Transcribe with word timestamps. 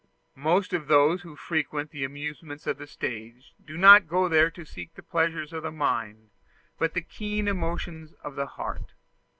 Most 0.41 0.73
of 0.73 0.87
those 0.87 1.21
who 1.21 1.35
frequent 1.35 1.91
the 1.91 2.03
amusements 2.03 2.65
of 2.65 2.79
the 2.79 2.87
stage 2.87 3.53
do 3.63 3.77
not 3.77 4.07
go 4.07 4.27
there 4.27 4.49
to 4.49 4.65
seek 4.65 4.95
the 4.95 5.03
pleasures 5.03 5.53
of 5.53 5.61
the 5.61 5.69
mind, 5.71 6.31
but 6.79 6.95
the 6.95 7.03
keen 7.03 7.47
emotions 7.47 8.11
of 8.23 8.33
the 8.35 8.47
heart. 8.47 8.93